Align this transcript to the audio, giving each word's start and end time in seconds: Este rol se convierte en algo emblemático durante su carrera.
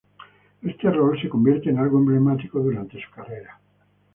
Este 0.63 0.89
rol 0.89 1.21
se 1.21 1.29
convierte 1.29 1.69
en 1.69 1.77
algo 1.77 1.99
emblemático 1.99 2.57
durante 2.59 2.99
su 2.99 3.11
carrera. 3.11 3.59